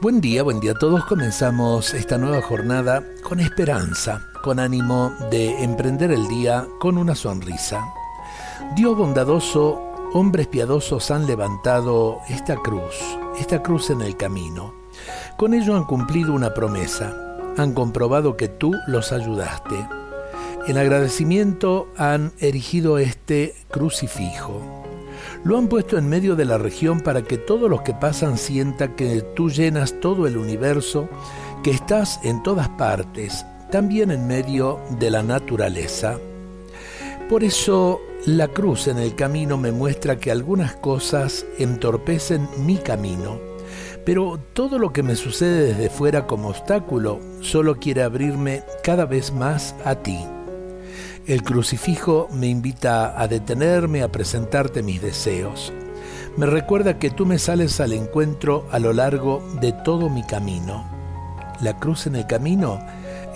[0.00, 1.04] Buen día, buen día a todos.
[1.06, 7.84] Comenzamos esta nueva jornada con esperanza, con ánimo de emprender el día con una sonrisa.
[8.76, 9.82] Dios bondadoso,
[10.12, 12.94] hombres piadosos han levantado esta cruz,
[13.40, 14.72] esta cruz en el camino.
[15.36, 17.12] Con ello han cumplido una promesa,
[17.56, 19.84] han comprobado que tú los ayudaste.
[20.68, 24.77] En agradecimiento han erigido este crucifijo
[25.44, 28.96] lo han puesto en medio de la región para que todos los que pasan sientan
[28.96, 31.08] que tú llenas todo el universo,
[31.62, 36.18] que estás en todas partes, también en medio de la naturaleza.
[37.28, 43.38] Por eso la cruz en el camino me muestra que algunas cosas entorpecen mi camino,
[44.04, 49.32] pero todo lo que me sucede desde fuera como obstáculo solo quiere abrirme cada vez
[49.32, 50.18] más a ti.
[51.28, 55.74] El crucifijo me invita a detenerme, a presentarte mis deseos.
[56.38, 60.88] Me recuerda que tú me sales al encuentro a lo largo de todo mi camino.
[61.60, 62.80] La cruz en el camino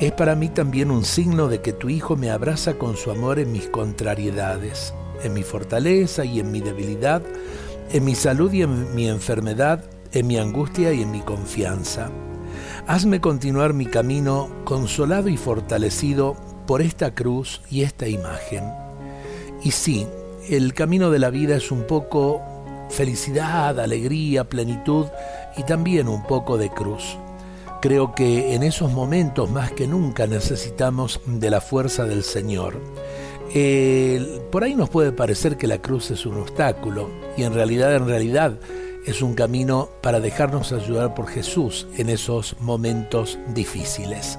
[0.01, 3.39] es para mí también un signo de que tu Hijo me abraza con su amor
[3.39, 7.21] en mis contrariedades, en mi fortaleza y en mi debilidad,
[7.91, 12.11] en mi salud y en mi enfermedad, en mi angustia y en mi confianza.
[12.87, 18.65] Hazme continuar mi camino consolado y fortalecido por esta cruz y esta imagen.
[19.63, 20.07] Y sí,
[20.49, 22.41] el camino de la vida es un poco
[22.91, 25.07] felicidad, alegría, plenitud
[25.57, 27.17] y también un poco de cruz.
[27.81, 32.81] Creo que en esos momentos más que nunca necesitamos de la fuerza del Señor.
[34.51, 38.07] por ahí nos puede parecer que la cruz es un obstáculo y en realidad, en
[38.07, 38.59] realidad
[39.05, 44.39] es un camino para dejarnos ayudar por Jesús en esos momentos difíciles.